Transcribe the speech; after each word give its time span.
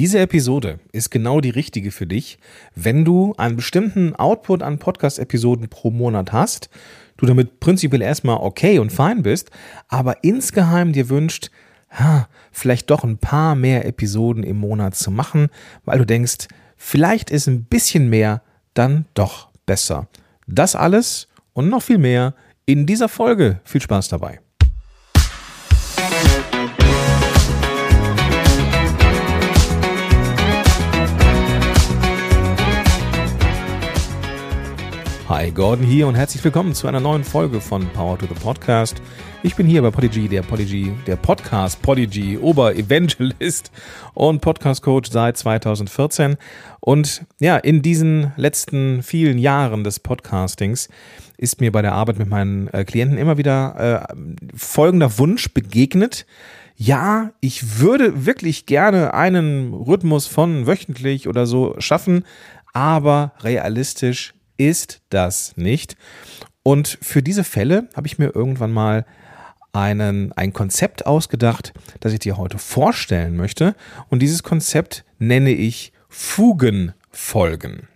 Diese 0.00 0.18
Episode 0.18 0.80
ist 0.92 1.10
genau 1.10 1.42
die 1.42 1.50
richtige 1.50 1.90
für 1.90 2.06
dich, 2.06 2.38
wenn 2.74 3.04
du 3.04 3.34
einen 3.36 3.56
bestimmten 3.56 4.16
Output 4.16 4.62
an 4.62 4.78
Podcast-Episoden 4.78 5.68
pro 5.68 5.90
Monat 5.90 6.32
hast, 6.32 6.70
du 7.18 7.26
damit 7.26 7.60
prinzipiell 7.60 8.00
erstmal 8.00 8.38
okay 8.38 8.78
und 8.78 8.92
fein 8.94 9.22
bist, 9.22 9.50
aber 9.88 10.24
insgeheim 10.24 10.94
dir 10.94 11.10
wünscht, 11.10 11.50
vielleicht 12.50 12.88
doch 12.88 13.04
ein 13.04 13.18
paar 13.18 13.54
mehr 13.54 13.84
Episoden 13.84 14.42
im 14.42 14.56
Monat 14.56 14.94
zu 14.94 15.10
machen, 15.10 15.48
weil 15.84 15.98
du 15.98 16.06
denkst, 16.06 16.48
vielleicht 16.78 17.28
ist 17.28 17.46
ein 17.46 17.64
bisschen 17.64 18.08
mehr 18.08 18.40
dann 18.72 19.04
doch 19.12 19.50
besser. 19.66 20.08
Das 20.46 20.74
alles 20.76 21.28
und 21.52 21.68
noch 21.68 21.82
viel 21.82 21.98
mehr 21.98 22.32
in 22.64 22.86
dieser 22.86 23.10
Folge. 23.10 23.60
Viel 23.64 23.82
Spaß 23.82 24.08
dabei. 24.08 24.40
Hi, 35.30 35.52
Gordon 35.52 35.86
hier 35.86 36.08
und 36.08 36.16
herzlich 36.16 36.42
willkommen 36.42 36.74
zu 36.74 36.88
einer 36.88 36.98
neuen 36.98 37.22
Folge 37.22 37.60
von 37.60 37.86
Power 37.90 38.18
to 38.18 38.26
the 38.26 38.34
Podcast. 38.34 39.00
Ich 39.44 39.54
bin 39.54 39.64
hier 39.64 39.80
bei 39.80 39.92
Podigy, 39.92 40.26
der 40.26 40.42
Podigy, 40.42 40.92
der 41.06 41.14
Podcast 41.14 41.80
Podigy 41.82 42.36
Ober-Evangelist 42.36 43.70
und 44.14 44.40
Podcast-Coach 44.40 45.08
seit 45.08 45.36
2014. 45.36 46.36
Und 46.80 47.26
ja, 47.38 47.58
in 47.58 47.80
diesen 47.80 48.32
letzten 48.36 49.04
vielen 49.04 49.38
Jahren 49.38 49.84
des 49.84 50.00
Podcastings 50.00 50.88
ist 51.36 51.60
mir 51.60 51.70
bei 51.70 51.80
der 51.80 51.92
Arbeit 51.92 52.18
mit 52.18 52.28
meinen 52.28 52.66
äh, 52.74 52.84
Klienten 52.84 53.16
immer 53.16 53.38
wieder 53.38 54.08
äh, 54.10 54.14
folgender 54.56 55.16
Wunsch 55.16 55.54
begegnet. 55.54 56.26
Ja, 56.74 57.30
ich 57.38 57.78
würde 57.78 58.26
wirklich 58.26 58.66
gerne 58.66 59.14
einen 59.14 59.74
Rhythmus 59.74 60.26
von 60.26 60.66
wöchentlich 60.66 61.28
oder 61.28 61.46
so 61.46 61.76
schaffen, 61.78 62.24
aber 62.72 63.30
realistisch 63.44 64.34
ist 64.60 65.00
das 65.08 65.56
nicht. 65.56 65.96
Und 66.62 66.98
für 67.00 67.22
diese 67.22 67.44
Fälle 67.44 67.88
habe 67.96 68.06
ich 68.06 68.18
mir 68.18 68.34
irgendwann 68.34 68.70
mal 68.70 69.06
einen, 69.72 70.32
ein 70.32 70.52
Konzept 70.52 71.06
ausgedacht, 71.06 71.72
das 72.00 72.12
ich 72.12 72.18
dir 72.18 72.36
heute 72.36 72.58
vorstellen 72.58 73.36
möchte. 73.36 73.74
Und 74.10 74.20
dieses 74.20 74.42
Konzept 74.42 75.04
nenne 75.18 75.50
ich 75.50 75.92
Fugenfolgen. 76.10 77.88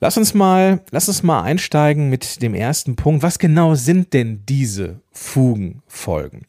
Lass 0.00 0.16
uns 0.16 0.32
mal, 0.32 0.80
lass 0.90 1.08
uns 1.08 1.22
mal 1.22 1.42
einsteigen 1.42 2.08
mit 2.08 2.40
dem 2.40 2.54
ersten 2.54 2.96
Punkt. 2.96 3.22
Was 3.22 3.38
genau 3.38 3.74
sind 3.74 4.14
denn 4.14 4.46
diese 4.48 5.00
Fugenfolgen? 5.12 6.46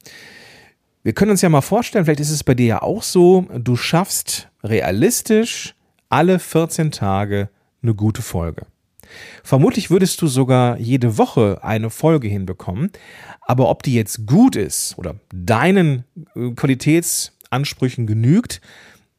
Wir 1.03 1.11
können 1.11 1.31
uns 1.31 1.41
ja 1.41 1.49
mal 1.49 1.61
vorstellen, 1.61 2.05
vielleicht 2.05 2.21
ist 2.21 2.29
es 2.29 2.45
bei 2.45 2.53
dir 2.53 2.67
ja 2.67 2.81
auch 2.81 3.03
so, 3.03 3.47
du 3.57 3.75
schaffst 3.75 4.49
realistisch 4.63 5.75
alle 6.07 6.39
14 6.39 6.91
Tage 6.91 7.49
eine 7.81 7.95
gute 7.95 8.21
Folge. 8.21 8.65
Vermutlich 9.43 9.89
würdest 9.89 10.21
du 10.21 10.27
sogar 10.27 10.77
jede 10.77 11.17
Woche 11.17 11.59
eine 11.63 11.89
Folge 11.89 12.27
hinbekommen, 12.27 12.91
aber 13.41 13.69
ob 13.69 13.83
die 13.83 13.93
jetzt 13.93 14.25
gut 14.25 14.55
ist 14.55 14.97
oder 14.97 15.15
deinen 15.33 16.05
äh, 16.35 16.51
Qualitätsansprüchen 16.51 18.07
genügt, 18.07 18.61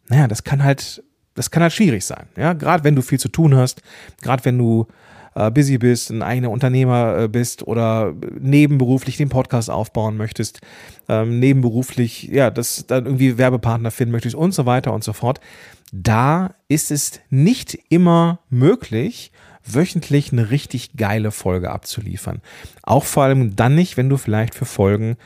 naja, 0.08 0.28
das 0.28 0.44
kann 0.44 0.62
halt, 0.64 1.02
das 1.34 1.50
kann 1.50 1.62
halt 1.62 1.72
schwierig 1.72 2.04
sein. 2.04 2.26
Ja, 2.36 2.52
gerade 2.52 2.84
wenn 2.84 2.96
du 2.96 3.02
viel 3.02 3.20
zu 3.20 3.28
tun 3.28 3.54
hast, 3.54 3.82
gerade 4.22 4.44
wenn 4.44 4.58
du 4.58 4.86
äh, 5.34 5.50
busy 5.50 5.78
bist, 5.78 6.10
ein 6.10 6.22
eigener 6.22 6.50
Unternehmer 6.50 7.18
äh, 7.18 7.28
bist 7.28 7.66
oder 7.66 8.14
nebenberuflich 8.38 9.16
den 9.16 9.28
Podcast 9.28 9.70
aufbauen 9.70 10.16
möchtest, 10.16 10.60
ähm, 11.08 11.38
nebenberuflich, 11.38 12.24
ja, 12.24 12.50
das 12.50 12.86
dann 12.86 13.06
irgendwie 13.06 13.38
Werbepartner 13.38 13.90
finden 13.90 14.12
möchtest 14.12 14.34
und 14.34 14.52
so 14.52 14.66
weiter 14.66 14.92
und 14.92 15.04
so 15.04 15.12
fort. 15.12 15.40
Da 15.92 16.54
ist 16.68 16.90
es 16.90 17.20
nicht 17.28 17.78
immer 17.90 18.40
möglich, 18.48 19.30
wöchentlich 19.64 20.32
eine 20.32 20.50
richtig 20.50 20.96
geile 20.96 21.30
Folge 21.30 21.70
abzuliefern. 21.70 22.40
Auch 22.82 23.04
vor 23.04 23.24
allem 23.24 23.54
dann 23.56 23.74
nicht, 23.74 23.96
wenn 23.98 24.08
du 24.08 24.16
vielleicht 24.16 24.54
für 24.54 24.64
Folgen 24.64 25.16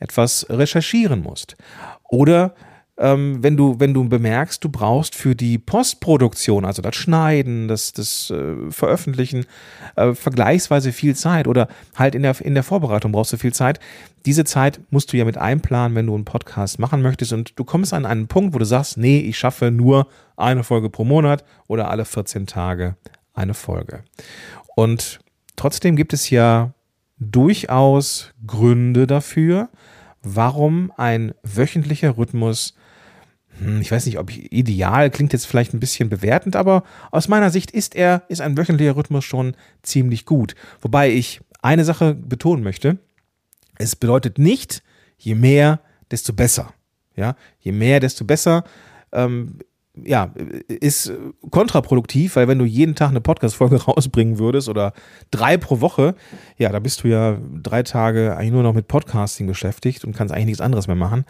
etwas 0.00 0.46
recherchieren 0.48 1.22
musst. 1.22 1.56
Oder 2.08 2.54
ähm, 2.98 3.42
wenn 3.42 3.56
du, 3.56 3.78
wenn 3.78 3.92
du 3.92 4.08
bemerkst, 4.08 4.64
du 4.64 4.70
brauchst 4.70 5.14
für 5.14 5.34
die 5.34 5.58
Postproduktion, 5.58 6.64
also 6.64 6.80
das 6.80 6.96
Schneiden, 6.96 7.68
das, 7.68 7.92
das 7.92 8.30
äh, 8.30 8.70
Veröffentlichen, 8.70 9.44
äh, 9.96 10.14
vergleichsweise 10.14 10.92
viel 10.92 11.14
Zeit 11.14 11.46
oder 11.46 11.68
halt 11.94 12.14
in 12.14 12.22
der, 12.22 12.40
in 12.40 12.54
der 12.54 12.62
Vorbereitung 12.62 13.12
brauchst 13.12 13.32
du 13.32 13.36
viel 13.36 13.52
Zeit. 13.52 13.80
Diese 14.24 14.44
Zeit 14.44 14.80
musst 14.90 15.12
du 15.12 15.18
ja 15.18 15.24
mit 15.24 15.36
einplanen, 15.36 15.94
wenn 15.94 16.06
du 16.06 16.14
einen 16.14 16.24
Podcast 16.24 16.78
machen 16.78 17.02
möchtest 17.02 17.32
und 17.32 17.58
du 17.58 17.64
kommst 17.64 17.92
an 17.92 18.06
einen 18.06 18.28
Punkt, 18.28 18.54
wo 18.54 18.58
du 18.58 18.64
sagst, 18.64 18.96
nee, 18.96 19.20
ich 19.20 19.38
schaffe 19.38 19.70
nur 19.70 20.08
eine 20.36 20.64
Folge 20.64 20.88
pro 20.88 21.04
Monat 21.04 21.44
oder 21.68 21.90
alle 21.90 22.04
14 22.04 22.46
Tage 22.46 22.96
eine 23.34 23.54
Folge. 23.54 24.04
Und 24.74 25.20
trotzdem 25.54 25.96
gibt 25.96 26.12
es 26.14 26.30
ja 26.30 26.72
durchaus 27.18 28.32
Gründe 28.46 29.06
dafür, 29.06 29.68
warum 30.22 30.92
ein 30.96 31.34
wöchentlicher 31.42 32.16
Rhythmus, 32.16 32.74
hm, 32.74 32.85
ich 33.80 33.90
weiß 33.90 34.06
nicht, 34.06 34.18
ob 34.18 34.30
ideal 34.30 35.10
klingt 35.10 35.32
jetzt 35.32 35.46
vielleicht 35.46 35.72
ein 35.72 35.80
bisschen 35.80 36.08
bewertend, 36.08 36.56
aber 36.56 36.82
aus 37.10 37.28
meiner 37.28 37.50
Sicht 37.50 37.70
ist 37.70 37.94
er, 37.94 38.22
ist 38.28 38.40
ein 38.40 38.56
wöchentlicher 38.56 38.96
Rhythmus 38.96 39.24
schon 39.24 39.54
ziemlich 39.82 40.26
gut. 40.26 40.54
Wobei 40.80 41.10
ich 41.10 41.40
eine 41.62 41.84
Sache 41.84 42.14
betonen 42.14 42.62
möchte. 42.62 42.98
Es 43.78 43.96
bedeutet 43.96 44.38
nicht, 44.38 44.82
je 45.16 45.34
mehr, 45.34 45.80
desto 46.10 46.32
besser. 46.32 46.72
Ja, 47.14 47.34
je 47.58 47.72
mehr, 47.72 48.00
desto 48.00 48.24
besser. 48.24 48.64
Ähm, 49.12 49.58
ja, 50.04 50.32
ist 50.68 51.12
kontraproduktiv, 51.50 52.36
weil 52.36 52.48
wenn 52.48 52.58
du 52.58 52.64
jeden 52.64 52.94
Tag 52.94 53.10
eine 53.10 53.20
Podcast-Folge 53.20 53.76
rausbringen 53.86 54.38
würdest 54.38 54.68
oder 54.68 54.92
drei 55.30 55.56
pro 55.56 55.80
Woche, 55.80 56.14
ja, 56.58 56.70
da 56.70 56.78
bist 56.78 57.02
du 57.02 57.08
ja 57.08 57.38
drei 57.62 57.82
Tage 57.82 58.36
eigentlich 58.36 58.52
nur 58.52 58.62
noch 58.62 58.74
mit 58.74 58.88
Podcasting 58.88 59.46
beschäftigt 59.46 60.04
und 60.04 60.14
kannst 60.14 60.34
eigentlich 60.34 60.46
nichts 60.46 60.60
anderes 60.60 60.86
mehr 60.86 60.96
machen. 60.96 61.24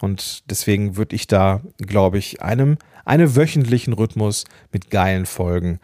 Und 0.00 0.50
deswegen 0.50 0.96
würde 0.96 1.16
ich 1.16 1.26
da, 1.26 1.60
glaube 1.78 2.18
ich, 2.18 2.42
einem, 2.42 2.78
einem 3.04 3.36
wöchentlichen 3.36 3.92
Rhythmus 3.92 4.44
mit 4.72 4.90
geilen 4.90 5.26
Folgen 5.26 5.80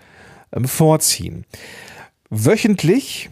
ähm, 0.52 0.66
vorziehen. 0.66 1.44
Wöchentlich, 2.30 3.30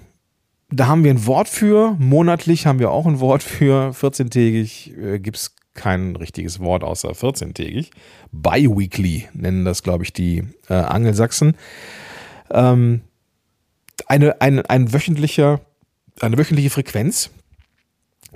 da 0.70 0.86
haben 0.86 1.04
wir 1.04 1.10
ein 1.10 1.26
Wort 1.26 1.48
für, 1.48 1.96
monatlich 1.98 2.66
haben 2.66 2.78
wir 2.78 2.90
auch 2.90 3.06
ein 3.06 3.20
Wort 3.20 3.42
für, 3.42 3.90
14-tägig 3.90 4.96
äh, 4.98 5.18
gibt 5.18 5.36
es 5.36 5.54
kein 5.74 6.16
richtiges 6.16 6.60
Wort 6.60 6.84
außer 6.84 7.10
14-tägig. 7.10 7.90
Biweekly 8.32 9.28
nennen 9.32 9.64
das, 9.64 9.82
glaube 9.82 10.04
ich, 10.04 10.12
die 10.12 10.44
äh, 10.68 10.74
Angelsachsen. 10.74 11.56
Ähm, 12.50 13.02
eine, 14.06 14.40
ein, 14.40 14.64
ein 14.66 14.92
wöchentlicher, 14.92 15.60
eine 16.20 16.38
wöchentliche 16.38 16.70
Frequenz 16.70 17.30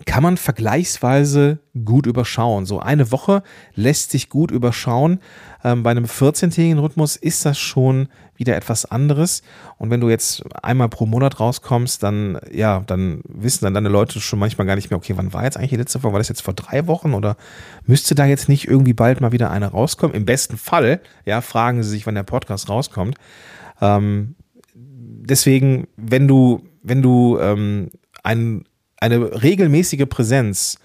kann 0.07 0.23
man 0.23 0.37
vergleichsweise 0.37 1.59
gut 1.85 2.07
überschauen. 2.07 2.67
So 2.67 2.79
eine 2.81 3.11
Woche 3.11 3.43
lässt 3.75 4.11
sich 4.11 4.29
gut 4.29 4.51
überschauen. 4.51 5.21
Ähm, 5.65 5.83
bei 5.83 5.91
einem 5.91 6.05
14-tägigen 6.05 6.79
Rhythmus 6.79 7.17
ist 7.17 7.45
das 7.45 7.59
schon 7.59 8.09
wieder 8.39 8.57
etwas 8.57 8.85
anderes. 8.85 9.43
Und 9.77 9.91
wenn 9.91 10.01
du 10.01 10.09
jetzt 10.09 10.43
einmal 10.63 10.89
pro 10.89 11.07
Monat 11.07 11.41
rauskommst, 11.41 12.03
dann, 12.03 12.39
ja, 12.51 12.83
dann 12.87 13.21
wissen 13.29 13.65
dann 13.65 13.75
deine 13.75 13.89
Leute 13.89 14.21
schon 14.21 14.39
manchmal 14.39 14.67
gar 14.67 14.77
nicht 14.77 14.91
mehr, 14.91 14.97
okay, 14.97 15.15
wann 15.17 15.33
war 15.33 15.45
jetzt 15.45 15.57
eigentlich 15.57 15.71
die 15.71 15.77
letzte 15.77 16.03
Woche? 16.03 16.13
War 16.13 16.21
das 16.21 16.29
jetzt 16.29 16.43
vor 16.43 16.55
drei 16.55 16.87
Wochen 16.87 17.15
oder 17.15 17.37
müsste 17.85 18.15
da 18.15 18.25
jetzt 18.25 18.49
nicht 18.49 18.69
irgendwie 18.69 18.95
bald 18.95 19.21
mal 19.21 19.33
wieder 19.33 19.51
eine 19.51 19.67
rauskommen? 19.67 20.17
Im 20.17 20.25
besten 20.25 20.57
Fall, 20.57 21.01
ja, 21.27 21.41
fragen 21.41 21.83
sie 21.83 21.91
sich, 21.91 22.07
wann 22.07 22.15
der 22.15 22.23
Podcast 22.23 22.69
rauskommt. 22.69 23.17
Ähm, 23.81 24.37
deswegen, 24.75 25.89
wenn 25.97 26.29
du, 26.29 26.63
wenn 26.83 27.03
du 27.03 27.39
ähm, 27.41 27.91
ein, 28.23 28.65
eine 29.01 29.43
regelmäßige 29.43 30.07
Präsenz 30.09 30.79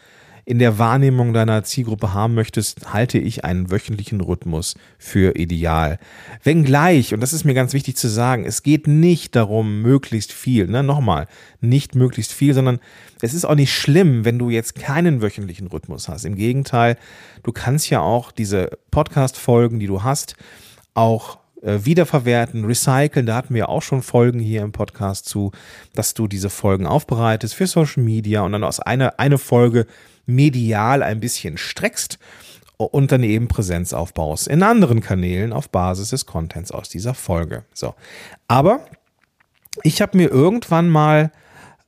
in 0.46 0.60
der 0.60 0.78
Wahrnehmung 0.78 1.34
deiner 1.34 1.64
Zielgruppe 1.64 2.14
haben 2.14 2.34
möchtest, 2.34 2.94
halte 2.94 3.18
ich 3.18 3.46
einen 3.46 3.72
wöchentlichen 3.72 4.20
Rhythmus 4.20 4.76
für 4.98 5.36
ideal. 5.36 6.00
Wenngleich, 6.44 7.14
und 7.14 7.22
das 7.22 7.34
ist 7.34 7.46
mir 7.46 7.54
ganz 7.54 7.74
wichtig 7.74 7.96
zu 7.96 8.10
sagen, 8.10 8.46
es 8.46 8.64
geht 8.64 8.88
nicht 8.88 9.36
darum, 9.36 9.82
möglichst 9.82 10.34
viel, 10.34 10.68
ne, 10.68 10.84
nochmal, 10.84 11.28
nicht 11.62 11.96
möglichst 11.96 12.34
viel, 12.34 12.54
sondern 12.54 12.80
es 13.22 13.34
ist 13.34 13.46
auch 13.46 13.56
nicht 13.56 13.74
schlimm, 13.74 14.26
wenn 14.26 14.38
du 14.38 14.50
jetzt 14.50 14.76
keinen 14.76 15.22
wöchentlichen 15.22 15.68
Rhythmus 15.68 16.10
hast. 16.10 16.26
Im 16.26 16.36
Gegenteil, 16.36 16.98
du 17.44 17.54
kannst 17.54 17.90
ja 17.90 18.02
auch 18.02 18.32
diese 18.32 18.72
Podcast-Folgen, 18.92 19.80
die 19.80 19.88
du 19.88 20.04
hast, 20.04 20.36
auch 20.94 21.40
äh, 21.62 21.86
wiederverwerten, 21.86 22.66
recyceln. 22.66 23.26
Da 23.26 23.36
hatten 23.36 23.54
wir 23.54 23.70
auch 23.70 23.82
schon 23.82 24.02
Folgen 24.02 24.40
hier 24.40 24.62
im 24.62 24.74
Podcast 24.74 25.26
zu, 25.26 25.52
dass 25.96 26.14
du 26.14 26.28
diese 26.28 26.50
Folgen 26.50 26.86
aufbereitest 26.86 27.56
für 27.56 27.68
Social 27.68 28.04
Media 28.04 28.42
und 28.42 28.52
dann 28.52 28.66
aus 28.66 28.82
einer 28.82 29.20
eine 29.20 29.38
Folge 29.38 29.88
medial 30.26 31.04
ein 31.04 31.20
bisschen 31.20 31.58
streckst 31.58 32.20
und 32.78 33.12
dann 33.12 33.24
eben 33.24 33.48
Präsenz 33.48 33.94
aufbaust 33.94 34.48
in 34.48 34.64
anderen 34.64 35.02
Kanälen 35.02 35.54
auf 35.54 35.70
Basis 35.70 36.10
des 36.10 36.26
Contents 36.26 36.72
aus 36.72 36.90
dieser 36.90 37.14
Folge. 37.14 37.66
So. 37.74 37.96
Aber 38.48 38.86
ich 39.84 40.02
habe 40.02 40.18
mir 40.18 40.30
irgendwann 40.30 40.90
mal 40.90 41.32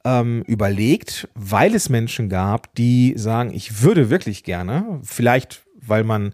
ähm, 0.04 0.44
überlegt, 0.48 1.28
weil 1.34 1.76
es 1.76 1.90
Menschen 1.90 2.30
gab, 2.30 2.74
die 2.76 3.14
sagen, 3.18 3.54
ich 3.54 3.82
würde 3.82 4.10
wirklich 4.10 4.44
gerne, 4.44 5.00
vielleicht 5.04 5.64
weil 5.88 6.04
man 6.04 6.34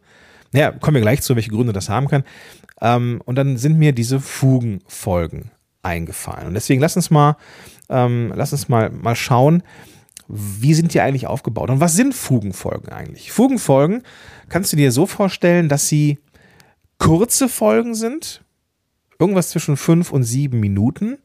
Naja, 0.52 0.72
kommen 0.72 0.96
wir 0.96 1.02
gleich 1.02 1.22
zu, 1.22 1.36
welche 1.36 1.52
Gründe 1.52 1.74
das 1.74 1.90
haben 1.90 2.08
kann. 2.08 2.24
Ähm, 2.82 3.22
und 3.26 3.36
dann 3.36 3.58
sind 3.58 3.78
mir 3.78 3.94
diese 3.94 4.20
Fugenfolgen 4.20 5.52
eingefallen. 5.84 6.48
Und 6.48 6.54
deswegen 6.54 6.82
lass 6.82 6.96
uns 6.96 7.10
mal, 7.10 7.38
ähm, 7.90 8.34
lass 8.36 8.52
uns 8.52 8.70
mal, 8.70 8.90
mal 8.90 9.16
schauen, 9.16 9.64
wie 10.34 10.74
sind 10.74 10.94
die 10.94 11.02
eigentlich 11.02 11.28
aufgebaut 11.28 11.70
und 11.70 11.80
was 11.80 11.96
sind 11.96 12.14
Fugenfolgen 12.14 12.90
eigentlich? 12.90 13.32
Fugenfolgen 13.32 14.04
kannst 14.50 14.72
du 14.72 14.78
dir 14.78 14.92
so 14.92 15.06
vorstellen, 15.06 15.70
dass 15.70 15.88
sie 15.88 16.20
kurze 16.98 17.50
Folgen 17.50 17.96
sind, 17.96 18.44
irgendwas 19.20 19.50
zwischen 19.50 19.78
fünf 19.78 20.12
und 20.12 20.24
sieben 20.24 20.60
Minuten 20.60 21.18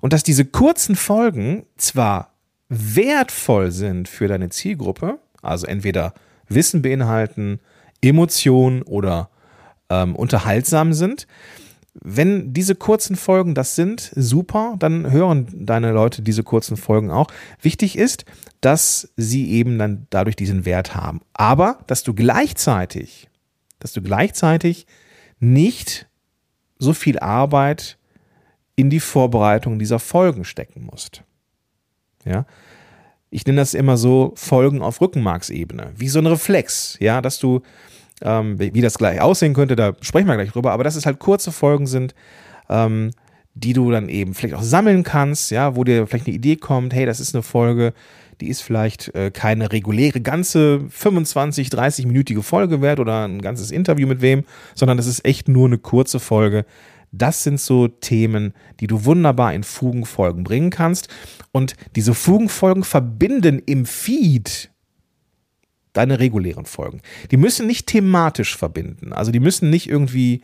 und 0.00 0.12
dass 0.12 0.22
diese 0.22 0.44
kurzen 0.44 0.96
Folgen 0.96 1.66
zwar 1.76 2.34
wertvoll 2.68 3.70
sind 3.70 4.08
für 4.08 4.28
deine 4.28 4.48
Zielgruppe, 4.50 5.18
also 5.40 5.66
entweder 5.66 6.14
Wissen 6.48 6.82
beinhalten, 6.82 7.60
Emotionen 8.02 8.82
oder 8.82 9.30
ähm, 9.90 10.16
unterhaltsam 10.16 10.92
sind. 10.92 11.26
Wenn 11.94 12.52
diese 12.52 12.74
kurzen 12.74 13.16
Folgen 13.16 13.54
das 13.54 13.74
sind, 13.74 14.12
super, 14.14 14.76
dann 14.78 15.10
hören 15.10 15.48
deine 15.52 15.92
Leute 15.92 16.22
diese 16.22 16.44
kurzen 16.44 16.76
Folgen 16.76 17.10
auch. 17.10 17.28
Wichtig 17.60 17.98
ist, 17.98 18.24
dass 18.60 19.12
sie 19.16 19.50
eben 19.50 19.78
dann 19.78 20.06
dadurch 20.10 20.36
diesen 20.36 20.64
Wert 20.64 20.94
haben. 20.94 21.20
Aber, 21.32 21.80
dass 21.86 22.02
du 22.04 22.14
gleichzeitig, 22.14 23.28
dass 23.80 23.92
du 23.92 24.02
gleichzeitig 24.02 24.86
nicht 25.40 26.08
so 26.78 26.92
viel 26.92 27.18
Arbeit 27.18 27.98
in 28.76 28.90
die 28.90 29.00
Vorbereitung 29.00 29.78
dieser 29.78 29.98
Folgen 29.98 30.44
stecken 30.44 30.84
musst. 30.84 31.24
Ja, 32.24 32.46
ich 33.30 33.44
nenne 33.46 33.60
das 33.60 33.74
immer 33.74 33.96
so 33.96 34.32
Folgen 34.36 34.82
auf 34.82 35.00
Rückenmarksebene, 35.00 35.92
wie 35.96 36.08
so 36.08 36.18
ein 36.18 36.26
Reflex, 36.26 36.96
ja, 37.00 37.20
dass 37.20 37.38
du, 37.38 37.62
ähm, 38.22 38.58
wie 38.58 38.80
das 38.80 38.98
gleich 38.98 39.20
aussehen 39.20 39.54
könnte, 39.54 39.76
da 39.76 39.94
sprechen 40.00 40.26
wir 40.26 40.36
gleich 40.36 40.52
drüber, 40.52 40.72
aber 40.72 40.84
dass 40.84 40.96
es 40.96 41.06
halt 41.06 41.18
kurze 41.18 41.52
Folgen 41.52 41.86
sind, 41.86 42.14
ähm, 42.68 43.10
die 43.54 43.72
du 43.72 43.90
dann 43.90 44.08
eben 44.08 44.34
vielleicht 44.34 44.54
auch 44.54 44.62
sammeln 44.62 45.02
kannst, 45.02 45.50
ja, 45.50 45.76
wo 45.76 45.84
dir 45.84 46.06
vielleicht 46.06 46.26
eine 46.26 46.36
Idee 46.36 46.56
kommt, 46.56 46.94
hey, 46.94 47.06
das 47.06 47.20
ist 47.20 47.34
eine 47.34 47.42
Folge, 47.42 47.92
die 48.40 48.48
ist 48.48 48.62
vielleicht 48.62 49.14
äh, 49.14 49.30
keine 49.32 49.72
reguläre 49.72 50.20
ganze 50.20 50.80
25, 50.88 51.68
30-minütige 51.68 52.42
Folge 52.42 52.80
wert 52.80 53.00
oder 53.00 53.26
ein 53.26 53.42
ganzes 53.42 53.70
Interview 53.70 54.06
mit 54.06 54.20
wem, 54.20 54.44
sondern 54.74 54.96
das 54.96 55.06
ist 55.06 55.24
echt 55.24 55.48
nur 55.48 55.66
eine 55.66 55.78
kurze 55.78 56.20
Folge, 56.20 56.64
das 57.10 57.42
sind 57.42 57.60
so 57.60 57.88
Themen, 57.88 58.52
die 58.80 58.86
du 58.86 59.04
wunderbar 59.04 59.54
in 59.54 59.64
Fugenfolgen 59.64 60.44
bringen 60.44 60.70
kannst. 60.70 61.08
Und 61.52 61.74
diese 61.96 62.14
Fugenfolgen 62.14 62.84
verbinden 62.84 63.62
im 63.64 63.86
Feed 63.86 64.70
deine 65.98 66.20
regulären 66.20 66.64
Folgen. 66.64 67.00
Die 67.30 67.36
müssen 67.36 67.66
nicht 67.66 67.88
thematisch 67.88 68.56
verbinden. 68.56 69.12
Also 69.12 69.32
die 69.32 69.40
müssen 69.40 69.68
nicht 69.68 69.88
irgendwie 69.88 70.42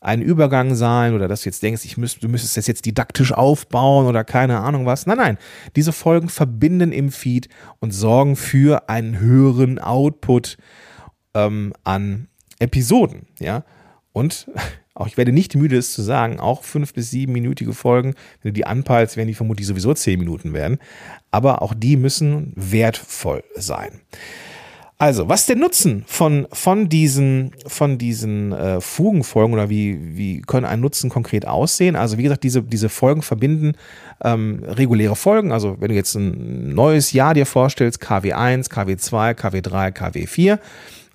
ein 0.00 0.22
Übergang 0.22 0.74
sein 0.74 1.14
oder 1.14 1.28
dass 1.28 1.42
du 1.42 1.48
jetzt 1.48 1.62
denkst, 1.62 1.84
ich 1.84 1.96
müsst, 1.96 2.22
du 2.22 2.28
müsstest 2.28 2.56
das 2.56 2.66
jetzt 2.66 2.84
didaktisch 2.84 3.32
aufbauen 3.32 4.06
oder 4.06 4.24
keine 4.24 4.60
Ahnung 4.60 4.86
was. 4.86 5.06
Nein, 5.06 5.18
nein. 5.18 5.38
Diese 5.76 5.92
Folgen 5.92 6.28
verbinden 6.28 6.92
im 6.92 7.10
Feed 7.10 7.48
und 7.80 7.92
sorgen 7.92 8.36
für 8.36 8.88
einen 8.88 9.18
höheren 9.18 9.78
Output 9.78 10.56
ähm, 11.34 11.72
an 11.84 12.28
Episoden. 12.58 13.26
Ja. 13.38 13.64
Und 14.12 14.50
auch 14.94 15.06
ich 15.06 15.16
werde 15.16 15.32
nicht 15.32 15.54
müde, 15.54 15.76
es 15.76 15.92
zu 15.92 16.02
sagen, 16.02 16.40
auch 16.40 16.64
fünf 16.64 16.92
bis 16.92 17.10
siebenminütige 17.10 17.72
Folgen, 17.72 18.14
wenn 18.42 18.50
du 18.50 18.52
die 18.52 18.66
anpeilst, 18.66 19.16
werden 19.16 19.28
die 19.28 19.34
vermutlich 19.34 19.66
sowieso 19.66 19.94
zehn 19.94 20.18
Minuten 20.18 20.52
werden. 20.52 20.78
Aber 21.30 21.62
auch 21.62 21.74
die 21.74 21.96
müssen 21.96 22.52
wertvoll 22.56 23.44
sein. 23.54 24.00
Also, 25.00 25.28
was 25.28 25.42
ist 25.42 25.48
der 25.48 25.54
Nutzen 25.56 26.02
von, 26.08 26.48
von 26.52 26.88
diesen, 26.88 27.52
von 27.68 27.98
diesen 27.98 28.50
äh, 28.50 28.80
Fugenfolgen 28.80 29.54
oder 29.54 29.70
wie, 29.70 30.16
wie 30.16 30.40
können 30.40 30.66
ein 30.66 30.80
Nutzen 30.80 31.08
konkret 31.08 31.46
aussehen? 31.46 31.94
Also, 31.94 32.18
wie 32.18 32.24
gesagt, 32.24 32.42
diese, 32.42 32.62
diese 32.62 32.88
Folgen 32.88 33.22
verbinden 33.22 33.74
ähm, 34.24 34.64
reguläre 34.66 35.14
Folgen. 35.14 35.52
Also, 35.52 35.76
wenn 35.78 35.90
du 35.90 35.94
jetzt 35.94 36.16
ein 36.16 36.74
neues 36.74 37.12
Jahr 37.12 37.32
dir 37.34 37.46
vorstellst, 37.46 38.02
KW1, 38.02 38.70
KW2, 38.72 39.34
KW3, 39.34 39.92
KW4, 39.96 40.58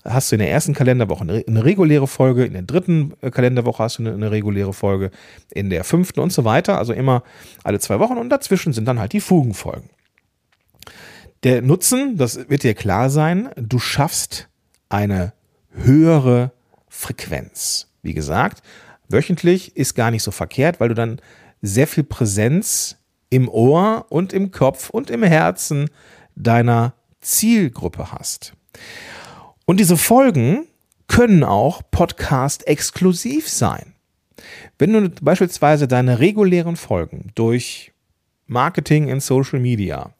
hast 0.05 0.31
du 0.31 0.35
in 0.35 0.39
der 0.39 0.51
ersten 0.51 0.73
Kalenderwoche 0.73 1.23
eine, 1.23 1.43
eine 1.45 1.65
reguläre 1.65 2.07
Folge, 2.07 2.45
in 2.45 2.53
der 2.53 2.61
dritten 2.61 3.13
äh, 3.21 3.31
Kalenderwoche 3.31 3.83
hast 3.83 3.99
du 3.99 4.03
eine, 4.03 4.13
eine, 4.13 4.31
reguläre 4.31 4.71
Folge, 4.71 5.11
in 5.51 5.69
der 5.69 5.83
fünften 5.83 6.21
und 6.21 6.31
so 6.31 6.45
weiter. 6.45 6.77
Also 6.77 6.93
immer 6.93 7.23
alle 7.65 7.79
zwei 7.79 7.99
Wochen 7.99 8.17
und 8.17 8.29
dazwischen 8.29 8.71
sind 8.71 8.85
dann 8.87 8.99
halt 8.99 9.11
die 9.11 9.19
Fugenfolgen. 9.19 9.89
Der 11.43 11.61
Nutzen, 11.61 12.15
das 12.15 12.49
wird 12.49 12.63
dir 12.63 12.73
klar 12.73 13.09
sein, 13.09 13.49
du 13.57 13.77
schaffst 13.77 14.47
eine 14.87 15.33
höhere 15.71 16.53
Frequenz. 16.87 17.89
Wie 18.01 18.13
gesagt, 18.13 18.63
wöchentlich 19.09 19.75
ist 19.75 19.93
gar 19.93 20.09
nicht 20.09 20.23
so 20.23 20.31
verkehrt, 20.31 20.79
weil 20.79 20.87
du 20.87 20.95
dann 20.95 21.19
sehr 21.61 21.87
viel 21.87 22.05
Präsenz 22.05 22.97
im 23.29 23.49
Ohr 23.49 24.05
und 24.07 24.31
im 24.31 24.51
Kopf 24.51 24.89
und 24.89 25.09
im 25.09 25.21
Herzen 25.21 25.89
deiner 26.35 26.93
Zielgruppe 27.19 28.13
hast. 28.13 28.53
Und 29.65 29.81
diese 29.81 29.97
Folgen 29.97 30.67
können 31.07 31.43
auch 31.43 31.81
Podcast-exklusiv 31.91 33.49
sein. 33.49 33.93
Wenn 34.77 34.93
du 34.93 35.09
beispielsweise 35.21 35.89
deine 35.89 36.19
regulären 36.19 36.77
Folgen 36.77 37.31
durch 37.35 37.91
Marketing 38.47 39.09
in 39.09 39.19
Social 39.19 39.59
Media 39.59 40.13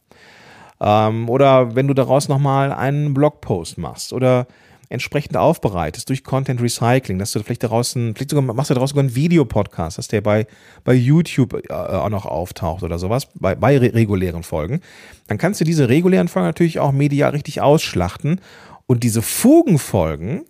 ähm, 0.83 1.29
oder 1.29 1.75
wenn 1.75 1.87
du 1.87 1.93
daraus 1.93 2.27
nochmal 2.27 2.71
einen 2.73 3.13
Blogpost 3.13 3.77
machst 3.77 4.11
oder 4.13 4.47
entsprechend 4.89 5.37
aufbereitest 5.37 6.07
durch 6.09 6.23
Content 6.23 6.61
Recycling, 6.61 7.17
dass 7.17 7.31
du 7.31 7.41
vielleicht 7.41 7.63
daraus 7.63 7.95
ein, 7.95 8.13
vielleicht 8.13 8.29
sogar 8.29 8.53
machst 8.53 8.69
du 8.69 8.75
daraus 8.75 8.91
sogar 8.91 9.03
einen 9.03 9.15
Videopodcast, 9.15 9.97
dass 9.97 10.07
der 10.07 10.21
bei, 10.21 10.45
bei 10.83 10.93
YouTube 10.93 11.53
äh, 11.67 11.73
auch 11.73 12.09
noch 12.09 12.25
auftaucht 12.25 12.83
oder 12.83 12.99
sowas, 12.99 13.27
bei, 13.33 13.55
bei 13.55 13.77
regulären 13.77 14.43
Folgen, 14.43 14.81
dann 15.27 15.39
kannst 15.39 15.61
du 15.61 15.65
diese 15.65 15.89
regulären 15.89 16.27
Folgen 16.27 16.47
natürlich 16.47 16.79
auch 16.79 16.91
medial 16.91 17.31
richtig 17.31 17.61
ausschlachten 17.61 18.39
und 18.85 19.03
diese 19.03 19.21
Fugenfolgen, 19.21 20.43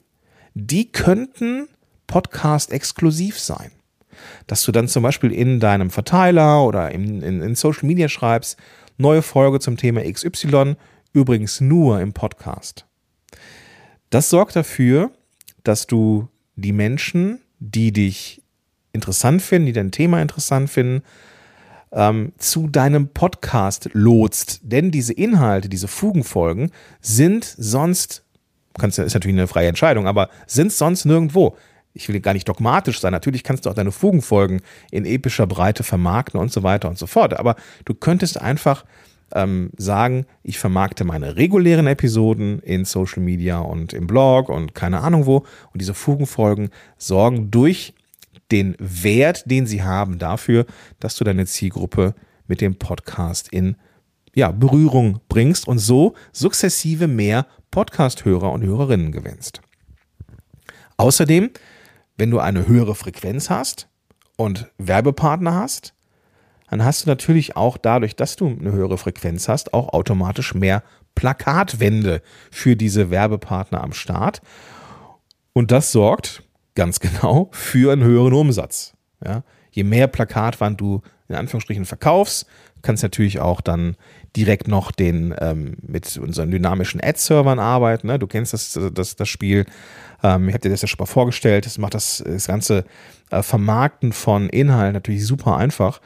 die 0.55 0.91
könnten 0.91 1.67
Podcast-exklusiv 2.07 3.39
sein. 3.39 3.71
Dass 4.47 4.63
du 4.63 4.71
dann 4.71 4.87
zum 4.87 5.03
Beispiel 5.03 5.31
in 5.31 5.59
deinem 5.59 5.89
Verteiler 5.89 6.65
oder 6.65 6.91
in, 6.91 7.21
in, 7.21 7.41
in 7.41 7.55
Social 7.55 7.85
Media 7.85 8.09
schreibst, 8.09 8.57
neue 8.97 9.21
Folge 9.21 9.59
zum 9.59 9.77
Thema 9.77 10.01
XY, 10.01 10.75
übrigens 11.13 11.61
nur 11.61 11.99
im 12.01 12.13
Podcast. 12.13 12.85
Das 14.09 14.29
sorgt 14.29 14.55
dafür, 14.55 15.11
dass 15.63 15.87
du 15.87 16.27
die 16.55 16.71
Menschen, 16.71 17.41
die 17.59 17.91
dich 17.91 18.41
interessant 18.91 19.41
finden, 19.41 19.65
die 19.67 19.73
dein 19.73 19.91
Thema 19.91 20.21
interessant 20.21 20.69
finden, 20.69 21.03
ähm, 21.91 22.33
zu 22.37 22.67
deinem 22.67 23.09
Podcast 23.09 23.89
lotst. 23.93 24.59
Denn 24.63 24.91
diese 24.91 25.13
Inhalte, 25.13 25.69
diese 25.69 25.87
Fugenfolgen 25.87 26.71
sind 27.01 27.43
sonst, 27.43 28.23
kannst, 28.77 28.99
ist 28.99 29.13
natürlich 29.13 29.37
eine 29.37 29.47
freie 29.47 29.67
Entscheidung, 29.67 30.07
aber 30.07 30.29
sind 30.47 30.71
sonst 30.71 31.05
nirgendwo. 31.05 31.57
Ich 31.93 32.09
will 32.09 32.19
gar 32.19 32.33
nicht 32.33 32.47
dogmatisch 32.49 32.99
sein. 32.99 33.11
Natürlich 33.11 33.43
kannst 33.43 33.65
du 33.65 33.69
auch 33.69 33.75
deine 33.75 33.91
Fugenfolgen 33.91 34.61
in 34.91 35.05
epischer 35.05 35.47
Breite 35.47 35.83
vermarkten 35.83 36.39
und 36.39 36.51
so 36.51 36.63
weiter 36.63 36.89
und 36.89 36.97
so 36.97 37.07
fort. 37.07 37.35
Aber 37.35 37.55
du 37.85 37.93
könntest 37.93 38.41
einfach 38.41 38.83
ähm, 39.33 39.71
sagen, 39.77 40.25
ich 40.43 40.59
vermarkte 40.59 41.03
meine 41.03 41.35
regulären 41.35 41.87
Episoden 41.87 42.59
in 42.59 42.85
Social 42.85 43.21
Media 43.21 43.59
und 43.59 43.93
im 43.93 44.07
Blog 44.07 44.49
und 44.49 44.75
keine 44.75 45.01
Ahnung 45.01 45.25
wo. 45.25 45.37
Und 45.37 45.81
diese 45.81 45.93
Fugenfolgen 45.93 46.69
sorgen 46.97 47.51
durch 47.51 47.93
den 48.51 48.75
Wert, 48.79 49.49
den 49.49 49.65
sie 49.65 49.83
haben, 49.83 50.19
dafür, 50.19 50.65
dass 50.99 51.15
du 51.15 51.23
deine 51.23 51.45
Zielgruppe 51.45 52.13
mit 52.47 52.61
dem 52.61 52.75
Podcast 52.75 53.49
in 53.51 53.75
ja, 54.35 54.51
Berührung 54.51 55.19
bringst 55.29 55.67
und 55.67 55.79
so 55.79 56.15
sukzessive 56.31 57.07
mehr 57.07 57.45
Podcast-Hörer 57.71 58.51
und 58.51 58.63
Hörerinnen 58.63 59.11
gewinnst. 59.11 59.61
Außerdem, 60.97 61.49
wenn 62.17 62.31
du 62.31 62.39
eine 62.39 62.67
höhere 62.67 62.95
Frequenz 62.95 63.49
hast 63.49 63.87
und 64.37 64.71
Werbepartner 64.77 65.55
hast, 65.55 65.93
dann 66.69 66.83
hast 66.83 67.05
du 67.05 67.09
natürlich 67.09 67.55
auch 67.55 67.77
dadurch, 67.77 68.15
dass 68.15 68.35
du 68.35 68.47
eine 68.47 68.71
höhere 68.71 68.97
Frequenz 68.97 69.47
hast, 69.47 69.73
auch 69.73 69.89
automatisch 69.93 70.55
mehr 70.55 70.81
Plakatwände 71.15 72.21
für 72.51 72.75
diese 72.75 73.11
Werbepartner 73.11 73.83
am 73.83 73.93
Start. 73.93 74.41
Und 75.53 75.71
das 75.71 75.91
sorgt 75.91 76.43
ganz 76.75 76.99
genau 76.99 77.49
für 77.51 77.91
einen 77.91 78.03
höheren 78.03 78.33
Umsatz. 78.33 78.93
Ja? 79.23 79.43
Je 79.71 79.83
mehr 79.83 80.07
Plakatwand 80.07 80.81
du 80.81 81.01
in 81.27 81.35
Anführungsstrichen 81.35 81.85
verkaufst, 81.85 82.47
kannst 82.81 83.03
du 83.03 83.05
natürlich 83.05 83.39
auch 83.39 83.61
dann 83.61 83.95
direkt 84.35 84.67
noch 84.67 84.91
den 84.91 85.33
ähm, 85.39 85.75
mit 85.81 86.17
unseren 86.17 86.51
dynamischen 86.51 87.01
Ad-Servern 87.03 87.59
arbeiten. 87.59 88.07
Ne? 88.07 88.17
Du 88.19 88.27
kennst 88.27 88.53
das, 88.53 88.79
das, 88.93 89.15
das 89.15 89.29
Spiel. 89.29 89.65
Ähm, 90.23 90.47
ich 90.47 90.53
habe 90.53 90.61
dir 90.61 90.69
das 90.69 90.81
ja 90.81 90.87
schon 90.87 90.99
mal 90.99 91.05
vorgestellt. 91.05 91.65
Das 91.65 91.77
macht 91.77 91.93
das, 91.93 92.23
das 92.25 92.47
ganze 92.47 92.85
äh, 93.29 93.43
Vermarkten 93.43 94.11
von 94.11 94.49
Inhalten 94.49 94.93
natürlich 94.93 95.25
super 95.25 95.57
einfach. 95.57 96.01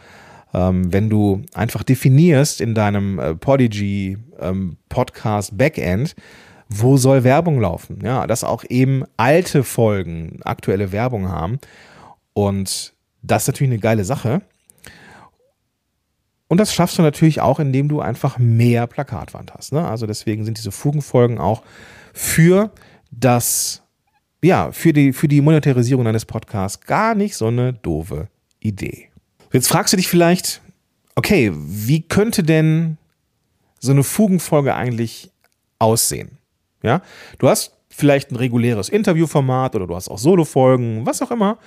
Ähm, 0.54 0.92
wenn 0.92 1.10
du 1.10 1.44
einfach 1.54 1.84
definierst 1.84 2.62
in 2.62 2.74
deinem 2.76 3.20
äh, 3.20 3.36
Podigy 3.36 4.18
ähm, 4.40 4.78
Podcast 4.90 5.58
Backend, 5.58 6.16
wo 6.70 6.98
soll 6.98 7.24
Werbung 7.24 7.62
laufen? 7.62 8.00
Ja, 8.04 8.28
dass 8.28 8.44
auch 8.44 8.64
eben 8.68 9.06
alte 9.16 9.64
Folgen 9.64 10.40
aktuelle 10.44 10.92
Werbung 10.92 11.30
haben. 11.30 11.60
Und 12.34 12.94
das 13.22 13.44
ist 13.44 13.48
natürlich 13.48 13.72
eine 13.72 13.80
geile 13.80 14.04
Sache. 14.04 14.42
Und 16.48 16.60
das 16.60 16.74
schaffst 16.74 16.98
du 16.98 17.02
natürlich 17.02 17.42
auch, 17.42 17.60
indem 17.60 17.90
du 17.90 18.00
einfach 18.00 18.38
mehr 18.38 18.88
Plakatwand 18.88 19.54
hast. 19.54 19.74
Ne? 19.74 19.86
Also 19.86 20.08
deswegen 20.08 20.46
sind 20.46 20.58
diese 20.58 20.72
Fugenfolgen 20.72 21.40
auch 21.40 21.64
für 22.14 22.72
das, 23.12 23.84
ja, 24.42 24.72
für 24.72 24.94
die, 24.94 25.14
für 25.14 25.28
die 25.28 25.42
Monetarisierung 25.42 26.06
deines 26.06 26.26
Podcasts 26.26 26.80
gar 26.86 27.16
nicht 27.16 27.36
so 27.36 27.48
eine 27.48 27.74
doofe 27.74 28.30
Idee. 28.60 29.10
Jetzt 29.52 29.68
fragst 29.68 29.94
du 29.94 29.98
dich 29.98 30.08
vielleicht, 30.08 30.62
okay, 31.16 31.52
wie 31.54 32.02
könnte 32.02 32.44
denn 32.44 32.98
so 33.80 33.92
eine 33.92 34.04
Fugenfolge 34.04 34.74
eigentlich 34.76 35.32
aussehen? 35.80 36.38
Ja, 36.82 37.02
du 37.40 37.50
hast 37.50 37.74
vielleicht 37.90 38.32
ein 38.32 38.36
reguläres 38.36 38.90
Interviewformat 38.90 39.76
oder 39.76 39.88
du 39.88 39.96
hast 39.96 40.10
auch 40.10 40.20
Solofolgen, 40.20 41.06
was 41.06 41.22
auch 41.22 41.32
immer. 41.32 41.58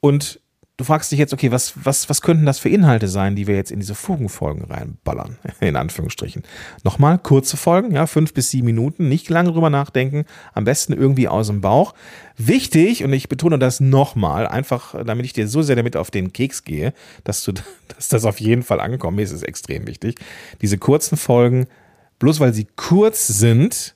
Und 0.00 0.40
du 0.76 0.84
fragst 0.84 1.10
dich 1.10 1.18
jetzt, 1.18 1.32
okay, 1.32 1.50
was, 1.50 1.72
was, 1.84 2.08
was 2.10 2.20
könnten 2.20 2.44
das 2.44 2.58
für 2.58 2.68
Inhalte 2.68 3.08
sein, 3.08 3.34
die 3.34 3.46
wir 3.46 3.54
jetzt 3.54 3.70
in 3.70 3.80
diese 3.80 3.94
Fugenfolgen 3.94 4.64
reinballern, 4.64 5.38
in 5.60 5.76
Anführungsstrichen. 5.76 6.42
Nochmal, 6.84 7.18
kurze 7.18 7.56
Folgen, 7.56 7.92
ja, 7.92 8.06
fünf 8.06 8.34
bis 8.34 8.50
sieben 8.50 8.66
Minuten, 8.66 9.08
nicht 9.08 9.28
lange 9.30 9.52
drüber 9.52 9.70
nachdenken, 9.70 10.26
am 10.52 10.64
besten 10.64 10.92
irgendwie 10.92 11.28
aus 11.28 11.46
dem 11.46 11.60
Bauch. 11.60 11.94
Wichtig, 12.36 13.04
und 13.04 13.12
ich 13.12 13.28
betone 13.28 13.58
das 13.58 13.80
nochmal, 13.80 14.46
einfach, 14.46 14.94
damit 15.04 15.24
ich 15.24 15.32
dir 15.32 15.48
so 15.48 15.62
sehr 15.62 15.76
damit 15.76 15.96
auf 15.96 16.10
den 16.10 16.32
Keks 16.32 16.64
gehe, 16.64 16.92
dass 17.24 17.42
du, 17.44 17.52
dass 17.88 18.08
das 18.08 18.24
auf 18.24 18.40
jeden 18.40 18.62
Fall 18.62 18.76
mir 18.86 19.22
ist 19.22 19.32
es 19.32 19.42
extrem 19.42 19.86
wichtig. 19.86 20.20
Diese 20.60 20.78
kurzen 20.78 21.16
Folgen, 21.16 21.66
bloß 22.18 22.40
weil 22.40 22.52
sie 22.52 22.66
kurz 22.76 23.26
sind, 23.26 23.94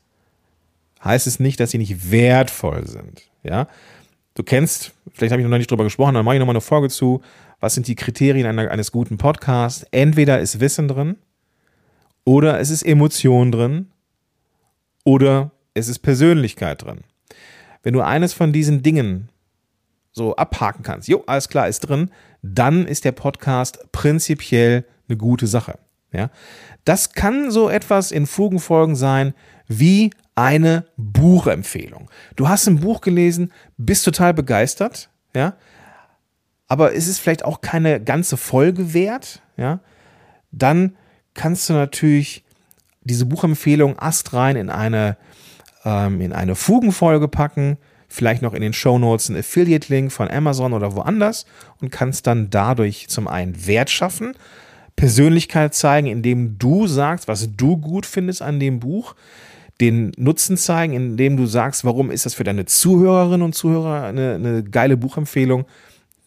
heißt 1.04 1.26
es 1.26 1.40
nicht, 1.40 1.60
dass 1.60 1.70
sie 1.70 1.78
nicht 1.78 2.10
wertvoll 2.10 2.86
sind, 2.86 3.22
ja. 3.42 3.68
Du 4.34 4.44
kennst, 4.44 4.92
vielleicht 5.14 5.32
habe 5.32 5.42
ich 5.42 5.48
noch 5.48 5.58
nicht 5.58 5.70
drüber 5.70 5.84
gesprochen, 5.84 6.14
dann 6.14 6.24
mache 6.24 6.36
ich 6.36 6.38
nochmal 6.40 6.54
eine 6.54 6.60
Folge 6.60 6.88
zu. 6.88 7.20
Was 7.60 7.74
sind 7.74 7.86
die 7.86 7.94
Kriterien 7.94 8.46
einer, 8.46 8.70
eines 8.70 8.92
guten 8.92 9.18
Podcasts? 9.18 9.86
Entweder 9.90 10.40
ist 10.40 10.60
Wissen 10.60 10.88
drin, 10.88 11.16
oder 12.24 12.60
es 12.60 12.70
ist 12.70 12.82
Emotion 12.82 13.52
drin, 13.52 13.88
oder 15.04 15.50
es 15.74 15.88
ist 15.88 16.00
Persönlichkeit 16.00 16.84
drin. 16.84 17.00
Wenn 17.82 17.94
du 17.94 18.02
eines 18.02 18.32
von 18.32 18.52
diesen 18.52 18.82
Dingen 18.82 19.28
so 20.12 20.36
abhaken 20.36 20.82
kannst, 20.82 21.08
jo, 21.08 21.22
alles 21.26 21.48
klar, 21.48 21.68
ist 21.68 21.80
drin, 21.80 22.10
dann 22.42 22.86
ist 22.86 23.04
der 23.04 23.12
Podcast 23.12 23.90
prinzipiell 23.92 24.84
eine 25.08 25.16
gute 25.16 25.46
Sache. 25.46 25.78
Ja? 26.12 26.30
Das 26.84 27.12
kann 27.12 27.50
so 27.50 27.68
etwas 27.68 28.12
in 28.12 28.26
Fugenfolgen 28.26 28.96
sein 28.96 29.34
wie 29.66 30.10
eine 30.34 30.86
Buchempfehlung. 30.96 32.10
Du 32.36 32.48
hast 32.48 32.66
ein 32.66 32.80
Buch 32.80 33.00
gelesen, 33.00 33.52
bist 33.76 34.04
total 34.04 34.34
begeistert, 34.34 35.10
ja, 35.34 35.54
aber 36.68 36.94
es 36.94 37.08
ist 37.08 37.18
vielleicht 37.18 37.44
auch 37.44 37.60
keine 37.60 38.00
ganze 38.00 38.36
Folge 38.36 38.94
wert, 38.94 39.42
ja, 39.56 39.80
dann 40.52 40.96
kannst 41.34 41.68
du 41.68 41.74
natürlich 41.74 42.44
diese 43.02 43.26
Buchempfehlung 43.26 43.98
astrein 43.98 44.56
in 44.56 44.70
eine, 44.70 45.16
ähm, 45.84 46.20
in 46.20 46.32
eine 46.32 46.54
Fugenfolge 46.54 47.28
packen, 47.28 47.78
vielleicht 48.08 48.42
noch 48.42 48.54
in 48.54 48.62
den 48.62 48.72
Show 48.72 48.98
Notes 48.98 49.30
einen 49.30 49.38
Affiliate-Link 49.38 50.12
von 50.12 50.30
Amazon 50.30 50.72
oder 50.72 50.94
woanders 50.94 51.46
und 51.80 51.90
kannst 51.90 52.26
dann 52.26 52.50
dadurch 52.50 53.08
zum 53.08 53.28
einen 53.28 53.66
Wert 53.66 53.90
schaffen, 53.90 54.34
Persönlichkeit 54.96 55.74
zeigen, 55.74 56.08
indem 56.08 56.58
du 56.58 56.86
sagst, 56.86 57.28
was 57.28 57.56
du 57.56 57.78
gut 57.78 58.06
findest 58.06 58.42
an 58.42 58.60
dem 58.60 58.80
Buch, 58.80 59.14
den 59.80 60.12
Nutzen 60.16 60.56
zeigen, 60.56 60.92
indem 60.92 61.36
du 61.36 61.46
sagst, 61.46 61.84
warum 61.84 62.10
ist 62.10 62.26
das 62.26 62.34
für 62.34 62.44
deine 62.44 62.66
Zuhörerinnen 62.66 63.42
und 63.42 63.54
Zuhörer 63.54 64.04
eine, 64.04 64.34
eine 64.34 64.62
geile 64.62 64.96
Buchempfehlung. 64.96 65.64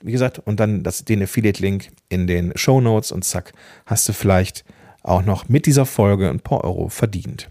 Wie 0.02 0.12
gesagt, 0.12 0.40
und 0.40 0.60
dann 0.60 0.84
das, 0.84 1.06
den 1.06 1.22
Affiliate-Link 1.22 1.90
in 2.10 2.28
den 2.28 2.52
Show 2.56 2.82
Notes 2.82 3.12
und 3.12 3.24
zack, 3.24 3.54
hast 3.86 4.10
du 4.10 4.14
vielleicht 4.14 4.66
auch 5.04 5.24
noch 5.24 5.50
mit 5.50 5.66
dieser 5.66 5.86
Folge 5.86 6.30
ein 6.30 6.40
paar 6.40 6.64
Euro 6.64 6.90
verdient. 6.90 7.50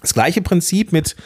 Das 0.00 0.14
gleiche 0.14 0.42
Prinzip 0.42 0.92
mit 0.92 1.16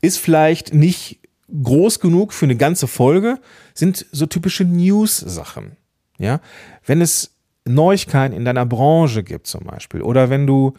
ist 0.00 0.18
vielleicht 0.18 0.74
nicht 0.74 1.20
groß 1.62 2.00
genug 2.00 2.32
für 2.32 2.46
eine 2.46 2.56
ganze 2.56 2.86
Folge, 2.86 3.38
sind 3.74 4.06
so 4.10 4.26
typische 4.26 4.64
News-Sachen. 4.64 5.76
Ja, 6.18 6.40
wenn 6.84 7.00
es 7.00 7.36
Neuigkeiten 7.66 8.34
in 8.34 8.44
deiner 8.44 8.66
Branche 8.66 9.22
gibt 9.22 9.46
zum 9.46 9.64
Beispiel 9.64 10.02
oder 10.02 10.30
wenn 10.30 10.46
du 10.46 10.74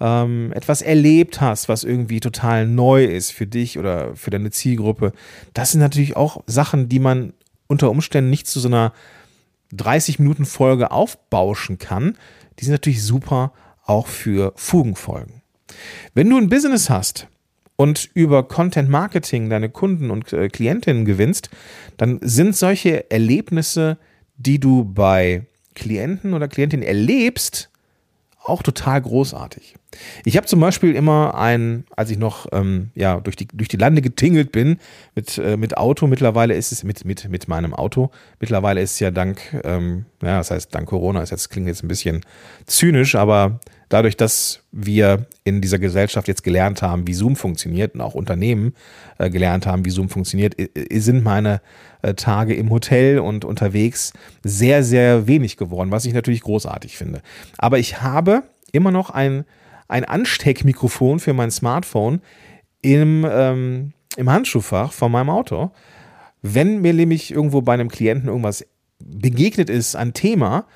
ähm, 0.00 0.52
etwas 0.54 0.82
erlebt 0.82 1.40
hast, 1.40 1.68
was 1.68 1.84
irgendwie 1.84 2.20
total 2.20 2.66
neu 2.66 3.04
ist 3.04 3.32
für 3.32 3.46
dich 3.46 3.78
oder 3.78 4.16
für 4.16 4.30
deine 4.30 4.50
Zielgruppe, 4.50 5.12
das 5.54 5.72
sind 5.72 5.80
natürlich 5.80 6.16
auch 6.16 6.42
Sachen, 6.46 6.88
die 6.88 6.98
man 6.98 7.34
unter 7.66 7.90
Umständen 7.90 8.30
nicht 8.30 8.46
zu 8.46 8.58
so 8.60 8.68
einer 8.68 8.92
30-Minuten-Folge 9.74 10.90
aufbauschen 10.90 11.78
kann. 11.78 12.16
Die 12.58 12.64
sind 12.64 12.72
natürlich 12.72 13.04
super 13.04 13.52
auch 13.84 14.06
für 14.06 14.52
Fugenfolgen. 14.56 15.42
Wenn 16.14 16.28
du 16.28 16.36
ein 16.36 16.48
Business 16.48 16.90
hast 16.90 17.28
und 17.76 18.10
über 18.14 18.46
Content 18.46 18.88
Marketing 18.88 19.48
deine 19.50 19.68
Kunden 19.68 20.10
und 20.10 20.32
äh, 20.32 20.48
Klientinnen 20.48 21.04
gewinnst, 21.04 21.50
dann 21.96 22.18
sind 22.22 22.56
solche 22.56 23.10
Erlebnisse, 23.10 23.98
die 24.36 24.58
du 24.58 24.84
bei 24.84 25.46
Klienten 25.74 26.34
oder 26.34 26.48
Klientinnen 26.48 26.86
erlebst, 26.86 27.69
auch 28.42 28.62
total 28.62 29.00
großartig. 29.02 29.74
Ich 30.24 30.36
habe 30.36 30.46
zum 30.46 30.60
Beispiel 30.60 30.94
immer 30.94 31.34
ein, 31.34 31.84
als 31.94 32.10
ich 32.10 32.18
noch 32.18 32.46
ähm, 32.52 32.90
ja, 32.94 33.20
durch, 33.20 33.36
die, 33.36 33.48
durch 33.48 33.68
die 33.68 33.76
Lande 33.76 34.02
getingelt 34.02 34.52
bin 34.52 34.78
mit, 35.14 35.36
äh, 35.38 35.56
mit 35.56 35.76
Auto, 35.76 36.06
mittlerweile 36.06 36.54
ist 36.54 36.72
es 36.72 36.84
mit, 36.84 37.04
mit, 37.04 37.28
mit 37.28 37.48
meinem 37.48 37.74
Auto, 37.74 38.10
mittlerweile 38.38 38.80
ist 38.80 38.92
es 38.92 39.00
ja 39.00 39.10
dank, 39.10 39.40
ähm, 39.64 40.06
ja, 40.22 40.38
das 40.38 40.50
heißt 40.50 40.74
dank 40.74 40.88
Corona, 40.88 41.24
das 41.24 41.48
klingt 41.48 41.66
jetzt 41.66 41.82
ein 41.82 41.88
bisschen 41.88 42.22
zynisch, 42.66 43.14
aber 43.14 43.60
dadurch, 43.90 44.16
dass 44.16 44.62
wir 44.72 45.26
in 45.44 45.60
dieser 45.60 45.78
Gesellschaft 45.78 46.28
jetzt 46.28 46.42
gelernt 46.42 46.80
haben, 46.80 47.06
wie 47.06 47.12
Zoom 47.12 47.36
funktioniert 47.36 47.94
und 47.94 48.00
auch 48.00 48.14
Unternehmen 48.14 48.74
äh, 49.18 49.28
gelernt 49.28 49.66
haben, 49.66 49.84
wie 49.84 49.90
Zoom 49.90 50.08
funktioniert, 50.08 50.54
sind 50.90 51.22
meine 51.22 51.60
äh, 52.00 52.14
Tage 52.14 52.54
im 52.54 52.70
Hotel 52.70 53.18
und 53.18 53.44
unterwegs 53.44 54.14
sehr, 54.42 54.82
sehr 54.82 55.26
wenig 55.26 55.58
geworden, 55.58 55.90
was 55.90 56.06
ich 56.06 56.14
natürlich 56.14 56.40
großartig 56.40 56.96
finde. 56.96 57.20
Aber 57.58 57.78
ich 57.78 58.00
habe 58.00 58.44
immer 58.72 58.92
noch 58.92 59.10
ein, 59.10 59.44
ein 59.88 60.04
Ansteckmikrofon 60.04 61.18
für 61.18 61.34
mein 61.34 61.50
Smartphone 61.50 62.22
im, 62.82 63.26
ähm, 63.28 63.92
im 64.16 64.30
Handschuhfach 64.30 64.92
von 64.92 65.12
meinem 65.12 65.30
Auto. 65.30 65.72
Wenn 66.42 66.80
mir 66.80 66.94
nämlich 66.94 67.32
irgendwo 67.32 67.60
bei 67.60 67.74
einem 67.74 67.88
Klienten 67.88 68.28
irgendwas 68.28 68.64
begegnet 69.00 69.68
ist, 69.68 69.96
ein 69.96 70.14
Thema, 70.14 70.66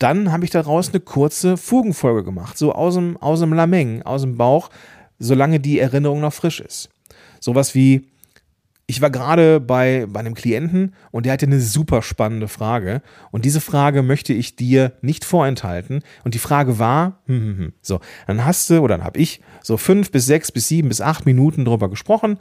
dann 0.00 0.32
habe 0.32 0.44
ich 0.44 0.50
daraus 0.50 0.88
eine 0.88 1.00
kurze 1.00 1.56
Fugenfolge 1.56 2.24
gemacht, 2.24 2.58
so 2.58 2.72
aus 2.72 2.94
dem, 2.94 3.16
aus 3.18 3.40
dem 3.40 3.52
Lameng, 3.52 4.02
aus 4.02 4.22
dem 4.22 4.36
Bauch, 4.36 4.70
solange 5.18 5.60
die 5.60 5.78
Erinnerung 5.78 6.20
noch 6.20 6.32
frisch 6.32 6.60
ist. 6.60 6.88
Sowas 7.38 7.74
wie, 7.74 8.08
ich 8.86 9.02
war 9.02 9.10
gerade 9.10 9.60
bei, 9.60 10.06
bei 10.08 10.20
einem 10.20 10.34
Klienten 10.34 10.94
und 11.10 11.26
der 11.26 11.34
hatte 11.34 11.46
eine 11.46 11.60
super 11.60 12.02
spannende 12.02 12.48
Frage 12.48 13.02
und 13.30 13.44
diese 13.44 13.60
Frage 13.60 14.02
möchte 14.02 14.32
ich 14.32 14.56
dir 14.56 14.92
nicht 15.02 15.24
vorenthalten 15.24 16.02
und 16.24 16.34
die 16.34 16.38
Frage 16.38 16.78
war, 16.78 17.20
hm, 17.26 17.40
hm, 17.40 17.58
hm. 17.58 17.72
so, 17.82 18.00
dann 18.26 18.44
hast 18.44 18.70
du 18.70 18.80
oder 18.80 18.96
dann 18.96 19.06
habe 19.06 19.20
ich 19.20 19.42
so 19.62 19.76
fünf 19.76 20.10
bis 20.10 20.24
sechs 20.24 20.50
bis 20.50 20.66
sieben 20.66 20.88
bis 20.88 21.02
acht 21.02 21.26
Minuten 21.26 21.66
drüber 21.66 21.90
gesprochen, 21.90 22.38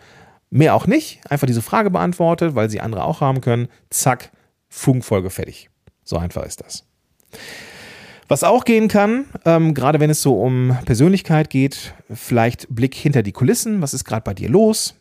mehr 0.50 0.76
auch 0.76 0.88
nicht, 0.88 1.20
einfach 1.30 1.46
diese 1.46 1.62
Frage 1.62 1.92
beantwortet, 1.92 2.56
weil 2.56 2.70
sie 2.70 2.80
andere 2.80 3.04
auch 3.04 3.20
haben 3.20 3.42
können, 3.42 3.68
zack, 3.90 4.32
Fugenfolge 4.70 5.30
fertig. 5.30 5.70
So 6.04 6.18
einfach 6.18 6.46
ist 6.46 6.62
das. 6.62 6.89
Was 8.28 8.44
auch 8.44 8.64
gehen 8.64 8.88
kann, 8.88 9.26
ähm, 9.46 9.74
gerade 9.74 10.00
wenn 10.00 10.12
es 10.12 10.22
so 10.22 10.40
um 10.40 10.78
Persönlichkeit 10.86 11.50
geht, 11.50 11.96
vielleicht 12.14 12.68
Blick 12.70 12.94
hinter 12.94 13.24
die 13.24 13.32
Kulissen. 13.32 13.82
Was 13.82 13.96
ist 13.96 14.06
gerade 14.06 14.22
bei 14.24 14.36
dir 14.36 14.50
los? 14.50 14.96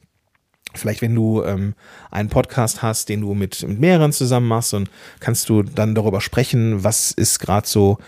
Vielleicht, 0.74 1.02
wenn 1.02 1.14
du 1.14 1.42
ähm, 1.44 1.74
einen 2.10 2.30
Podcast 2.30 2.82
hast, 2.82 3.08
den 3.08 3.20
du 3.20 3.34
mit, 3.34 3.66
mit 3.66 3.80
mehreren 3.80 4.12
zusammen 4.12 4.48
machst, 4.48 4.72
und 4.74 4.90
kannst 5.20 5.48
du 5.48 5.62
dann 5.62 5.94
darüber 5.94 6.20
sprechen, 6.20 6.84
was 6.84 7.10
ist 7.10 7.38
gerade 7.38 7.66
so 7.66 7.98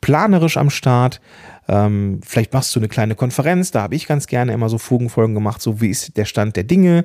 planerisch 0.00 0.56
am 0.56 0.70
Start. 0.70 1.20
Ähm, 1.68 2.20
vielleicht 2.24 2.52
machst 2.52 2.74
du 2.74 2.80
eine 2.80 2.88
kleine 2.88 3.14
Konferenz, 3.14 3.70
da 3.70 3.82
habe 3.82 3.94
ich 3.94 4.06
ganz 4.06 4.26
gerne 4.26 4.52
immer 4.52 4.68
so 4.68 4.78
Fugenfolgen 4.78 5.34
gemacht, 5.34 5.60
so 5.60 5.80
wie 5.80 5.90
ist 5.90 6.16
der 6.16 6.24
Stand 6.24 6.56
der 6.56 6.64
Dinge, 6.64 7.04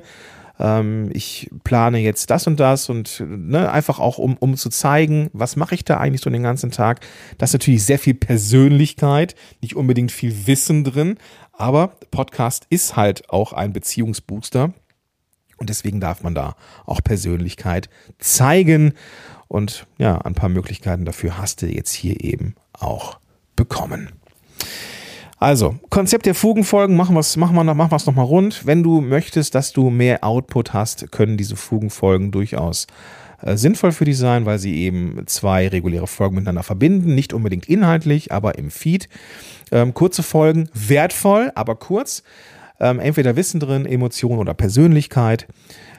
ähm, 0.58 1.10
ich 1.12 1.50
plane 1.64 1.98
jetzt 1.98 2.30
das 2.30 2.46
und 2.46 2.60
das 2.60 2.88
und 2.88 3.22
ne, 3.26 3.70
einfach 3.70 3.98
auch, 3.98 4.18
um, 4.18 4.36
um 4.36 4.56
zu 4.56 4.70
zeigen, 4.70 5.30
was 5.32 5.56
mache 5.56 5.74
ich 5.74 5.84
da 5.84 5.98
eigentlich 5.98 6.20
so 6.20 6.30
den 6.30 6.42
ganzen 6.42 6.70
Tag. 6.70 7.00
Da 7.38 7.44
ist 7.44 7.52
natürlich 7.52 7.84
sehr 7.84 7.98
viel 7.98 8.14
Persönlichkeit, 8.14 9.34
nicht 9.60 9.76
unbedingt 9.76 10.12
viel 10.12 10.46
Wissen 10.46 10.84
drin, 10.84 11.16
aber 11.52 11.96
Podcast 12.10 12.66
ist 12.70 12.96
halt 12.96 13.30
auch 13.30 13.52
ein 13.52 13.72
Beziehungsbooster. 13.72 14.72
Und 15.56 15.70
deswegen 15.70 16.00
darf 16.00 16.22
man 16.22 16.34
da 16.34 16.56
auch 16.84 17.00
Persönlichkeit 17.02 17.88
zeigen. 18.18 18.94
Und 19.46 19.86
ja, 19.98 20.18
ein 20.18 20.34
paar 20.34 20.48
Möglichkeiten 20.48 21.04
dafür 21.04 21.38
hast 21.38 21.62
du 21.62 21.66
jetzt 21.66 21.92
hier 21.92 22.22
eben 22.22 22.56
auch 22.72 23.18
bekommen. 23.54 24.10
Also, 25.38 25.76
Konzept 25.90 26.26
der 26.26 26.34
Fugenfolgen, 26.34 26.96
machen 26.96 27.14
wir 27.14 27.20
es 27.20 27.36
machen 27.36 27.54
wir, 27.54 27.64
machen 27.64 27.90
wir's 27.90 28.06
nochmal 28.06 28.24
rund. 28.24 28.66
Wenn 28.66 28.82
du 28.82 29.00
möchtest, 29.00 29.54
dass 29.54 29.72
du 29.72 29.90
mehr 29.90 30.24
Output 30.24 30.72
hast, 30.72 31.10
können 31.12 31.36
diese 31.36 31.56
Fugenfolgen 31.56 32.30
durchaus 32.30 32.86
äh, 33.42 33.56
sinnvoll 33.56 33.92
für 33.92 34.04
dich 34.04 34.16
sein, 34.16 34.46
weil 34.46 34.58
sie 34.58 34.76
eben 34.76 35.22
zwei 35.26 35.68
reguläre 35.68 36.06
Folgen 36.06 36.36
miteinander 36.36 36.62
verbinden. 36.62 37.14
Nicht 37.14 37.32
unbedingt 37.32 37.68
inhaltlich, 37.68 38.32
aber 38.32 38.58
im 38.58 38.70
Feed. 38.70 39.08
Ähm, 39.72 39.92
kurze 39.92 40.22
Folgen, 40.22 40.68
wertvoll, 40.72 41.50
aber 41.54 41.76
kurz. 41.76 42.22
Ähm, 42.80 42.98
entweder 42.98 43.36
Wissen 43.36 43.60
drin, 43.60 43.86
Emotion 43.86 44.38
oder 44.38 44.54
Persönlichkeit. 44.54 45.46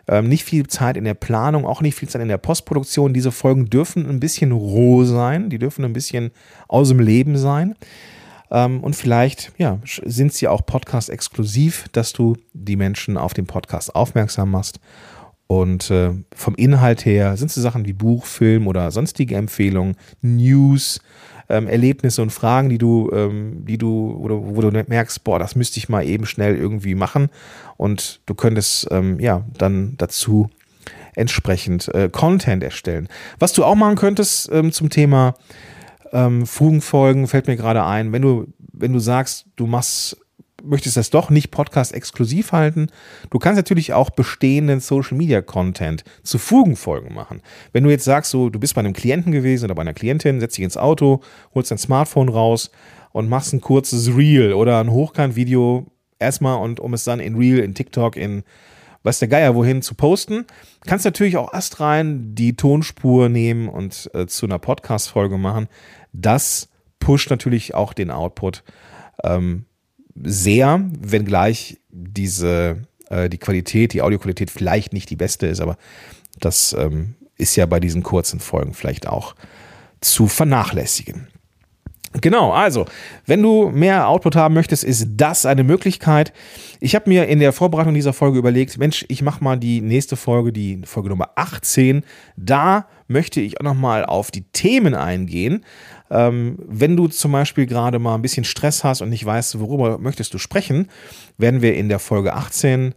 Ähm, 0.08 0.28
nicht 0.28 0.44
viel 0.44 0.68
Zeit 0.68 0.98
in 0.98 1.04
der 1.04 1.14
Planung, 1.14 1.66
auch 1.66 1.82
nicht 1.82 1.96
viel 1.96 2.10
Zeit 2.10 2.22
in 2.22 2.28
der 2.28 2.38
Postproduktion. 2.38 3.14
Diese 3.14 3.32
Folgen 3.32 3.70
dürfen 3.70 4.08
ein 4.10 4.20
bisschen 4.20 4.52
roh 4.52 5.04
sein, 5.04 5.50
die 5.50 5.58
dürfen 5.58 5.86
ein 5.86 5.94
bisschen 5.94 6.32
aus 6.68 6.90
dem 6.90 7.00
Leben 7.00 7.38
sein. 7.38 7.76
Ähm, 8.52 8.82
und 8.82 8.96
vielleicht 8.96 9.52
ja, 9.58 9.80
sind 9.86 10.34
sie 10.34 10.48
auch 10.48 10.66
Podcast-exklusiv, 10.66 11.86
dass 11.92 12.14
du 12.14 12.36
die 12.54 12.76
Menschen 12.76 13.18
auf 13.18 13.34
den 13.34 13.48
Podcast 13.48 13.96
aufmerksam 13.96 14.52
machst. 14.52 14.80
Und 15.48 15.92
äh, 15.92 16.12
vom 16.34 16.56
Inhalt 16.56 17.06
her 17.06 17.38
sind 17.38 17.50
es 17.50 17.56
Sachen 17.56 17.86
wie 17.86 17.94
Buch, 17.94 18.26
Film 18.26 18.68
oder 18.68 18.90
sonstige 18.92 19.36
Empfehlungen, 19.36 19.96
News, 20.22 21.00
ähm, 21.50 21.68
Erlebnisse 21.68 22.24
und 22.24 22.32
Fragen, 22.32 22.70
die 22.70 22.80
du, 22.80 23.12
ähm, 23.14 23.64
die 23.66 23.78
du, 23.78 24.12
oder 24.12 24.36
wo 24.36 24.62
du 24.62 24.72
merkst, 24.72 25.24
boah, 25.24 25.38
das 25.38 25.56
müsste 25.56 25.78
ich 25.78 25.88
mal 25.88 26.04
eben 26.04 26.26
schnell 26.26 26.56
irgendwie 26.56 26.96
machen. 26.96 27.30
Und 27.78 28.22
du 28.26 28.34
könntest 28.34 28.88
ähm, 28.90 29.20
ja 29.20 29.46
dann 29.56 29.94
dazu 29.98 30.50
entsprechend 31.16 31.94
äh, 31.94 32.10
Content 32.12 32.64
erstellen. 32.64 33.08
Was 33.38 33.54
du 33.54 33.64
auch 33.64 33.76
machen 33.76 33.96
könntest 33.96 34.52
zum 34.72 34.90
Thema 34.90 35.36
ähm, 36.16 36.46
Fugenfolgen, 36.46 37.28
fällt 37.28 37.48
mir 37.48 37.58
gerade 37.58 37.84
ein, 37.84 38.14
wenn 38.14 38.22
du, 38.22 38.48
wenn 38.58 38.94
du 38.94 39.00
sagst, 39.00 39.46
du 39.58 39.68
machst 39.68 40.18
möchtest 40.64 40.98
das 40.98 41.12
doch 41.12 41.30
nicht 41.30 41.52
Podcast-exklusiv 41.52 42.52
halten, 42.52 42.88
du 43.30 43.38
kannst 43.38 43.58
natürlich 43.58 43.94
auch 43.94 44.10
bestehenden 44.10 44.80
Social-Media-Content 44.80 46.04
zu 46.24 46.40
Fugenfolgen 46.40 47.14
machen. 47.14 47.42
Wenn 47.72 47.84
du 47.84 47.92
jetzt 47.92 48.06
sagst, 48.06 48.32
so, 48.32 48.50
du 48.50 48.60
bist 48.60 48.74
bei 48.74 48.80
einem 48.80 48.94
Klienten 48.94 49.32
gewesen 49.32 49.66
oder 49.66 49.76
bei 49.76 49.82
einer 49.82 49.94
Klientin, 49.94 50.40
setzt 50.40 50.58
dich 50.58 50.64
ins 50.64 50.78
Auto, 50.78 51.22
holst 51.54 51.70
dein 51.70 51.78
Smartphone 51.78 52.30
raus 52.30 52.72
und 53.12 53.30
machst 53.30 53.54
ein 53.54 53.62
kurzes 53.62 54.16
Reel 54.16 54.54
oder 54.54 54.80
ein 54.80 54.90
Hochkant-Video 54.90 55.86
erstmal 56.18 56.58
und 56.58 56.80
um 56.80 56.96
es 56.96 57.04
dann 57.04 57.20
in 57.20 57.36
Reel, 57.36 57.60
in 57.60 57.76
TikTok, 57.76 58.16
in 58.16 58.44
weiß 59.06 59.20
der 59.20 59.28
Geier 59.28 59.54
wohin 59.54 59.84
zu 59.84 59.94
posten, 59.94 60.46
kannst 60.88 61.06
natürlich 61.06 61.38
auch 61.38 61.54
astrein 61.54 62.34
die 62.34 62.56
Tonspur 62.56 63.30
nehmen 63.30 63.70
und 63.70 64.10
äh, 64.16 64.26
zu 64.26 64.48
einer 64.48 64.58
Podcast-Folge 64.58 65.38
machen. 65.38 65.68
Das 66.22 66.70
pusht 67.00 67.30
natürlich 67.30 67.74
auch 67.74 67.94
den 67.94 68.12
Output. 68.12 68.64
Ähm, 69.24 69.66
sehr, 70.16 70.84
wenngleich 71.00 71.80
diese, 71.90 72.84
äh, 73.10 73.30
die 73.30 73.38
Qualität, 73.38 73.94
die 73.94 74.02
Audioqualität 74.02 74.50
vielleicht 74.50 74.94
nicht 74.94 75.10
die 75.10 75.16
beste 75.16 75.48
ist, 75.48 75.60
aber 75.60 75.78
das 76.40 76.74
ähm, 76.74 77.16
ist 77.38 77.56
ja 77.56 77.66
bei 77.66 77.80
diesen 77.80 78.04
kurzen 78.04 78.40
Folgen 78.40 78.74
vielleicht 78.74 79.08
auch 79.08 79.36
zu 80.02 80.28
vernachlässigen. 80.28 81.28
Genau, 82.22 82.52
also, 82.52 82.86
wenn 83.26 83.42
du 83.42 83.70
mehr 83.70 84.08
Output 84.08 84.36
haben 84.36 84.54
möchtest, 84.54 84.84
ist 84.84 85.08
das 85.12 85.46
eine 85.46 85.64
Möglichkeit. 85.64 86.32
Ich 86.80 86.96
habe 86.96 87.10
mir 87.10 87.28
in 87.28 87.40
der 87.40 87.52
Vorbereitung 87.52 87.94
dieser 87.94 88.14
Folge 88.14 88.40
überlegt, 88.40 88.78
Mensch, 88.78 89.06
ich 89.10 89.22
mache 89.22 89.44
mal 89.44 89.58
die 89.58 89.82
nächste 89.82 90.16
Folge, 90.16 90.54
die 90.54 90.82
Folge 90.86 91.10
Nummer 91.10 91.32
18. 91.36 92.04
Da 92.38 92.88
möchte 93.08 93.42
ich 93.42 93.60
auch 93.60 93.66
nochmal 93.66 94.06
auf 94.06 94.32
die 94.32 94.44
Themen 94.44 94.96
eingehen. 94.96 95.66
Ähm, 96.10 96.58
wenn 96.66 96.96
du 96.96 97.08
zum 97.08 97.32
Beispiel 97.32 97.66
gerade 97.66 98.00
mal 98.00 98.16
ein 98.16 98.22
bisschen 98.22 98.44
Stress 98.44 98.84
hast 98.84 99.02
und 99.02 99.10
nicht 99.10 99.26
weißt, 99.26 99.60
worüber 99.60 99.98
möchtest 99.98 100.34
du 100.34 100.38
sprechen, 100.38 100.88
werden 101.38 101.62
wir 101.62 101.76
in 101.76 101.90
der 101.90 102.00
Folge 102.00 102.34
18 102.34 102.94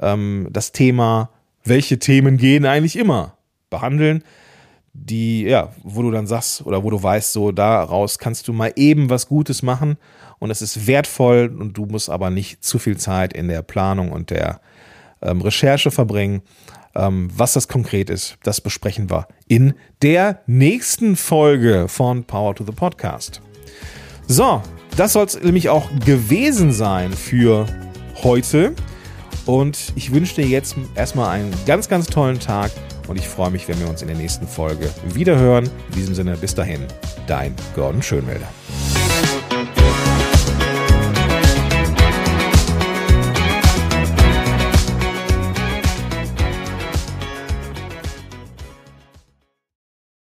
ähm, 0.00 0.48
das 0.50 0.72
Thema, 0.72 1.30
welche 1.64 1.98
Themen 1.98 2.38
gehen 2.38 2.66
eigentlich 2.66 2.96
immer, 2.96 3.36
behandeln. 3.70 4.24
Die, 5.00 5.42
ja, 5.44 5.72
wo 5.82 6.02
du 6.02 6.10
dann 6.10 6.26
sagst 6.26 6.66
oder 6.66 6.82
wo 6.82 6.90
du 6.90 7.02
weißt, 7.02 7.32
so 7.32 7.52
daraus 7.52 8.18
kannst 8.18 8.48
du 8.48 8.52
mal 8.52 8.72
eben 8.76 9.10
was 9.10 9.28
Gutes 9.28 9.62
machen 9.62 9.96
und 10.38 10.50
es 10.50 10.60
ist 10.60 10.86
wertvoll 10.86 11.54
und 11.58 11.76
du 11.76 11.86
musst 11.86 12.10
aber 12.10 12.30
nicht 12.30 12.62
zu 12.62 12.78
viel 12.78 12.96
Zeit 12.96 13.32
in 13.32 13.48
der 13.48 13.62
Planung 13.62 14.12
und 14.12 14.30
der 14.30 14.60
ähm, 15.22 15.40
Recherche 15.40 15.90
verbringen. 15.90 16.42
Ähm, 16.94 17.30
was 17.34 17.52
das 17.52 17.68
konkret 17.68 18.10
ist, 18.10 18.38
das 18.42 18.60
besprechen 18.60 19.10
wir 19.10 19.28
in 19.46 19.74
der 20.02 20.40
nächsten 20.46 21.16
Folge 21.16 21.86
von 21.88 22.24
Power 22.24 22.54
to 22.54 22.64
the 22.64 22.72
Podcast. 22.72 23.40
So, 24.26 24.62
das 24.96 25.12
soll 25.12 25.26
es 25.26 25.40
nämlich 25.40 25.68
auch 25.68 25.88
gewesen 26.04 26.72
sein 26.72 27.12
für 27.12 27.66
heute. 28.22 28.74
Und 29.46 29.92
ich 29.96 30.12
wünsche 30.12 30.34
dir 30.34 30.46
jetzt 30.46 30.76
erstmal 30.94 31.30
einen 31.30 31.54
ganz, 31.66 31.88
ganz 31.88 32.06
tollen 32.06 32.38
Tag 32.38 32.70
und 33.08 33.18
ich 33.18 33.26
freue 33.26 33.50
mich, 33.50 33.66
wenn 33.68 33.80
wir 33.80 33.88
uns 33.88 34.02
in 34.02 34.08
der 34.08 34.16
nächsten 34.16 34.46
Folge 34.46 34.88
wieder 35.04 35.38
hören. 35.38 35.68
In 35.90 35.94
diesem 35.96 36.14
Sinne, 36.14 36.36
bis 36.36 36.54
dahin, 36.54 36.86
dein 37.26 37.54
Gordon 37.74 38.02
Schönwälder. 38.02 38.48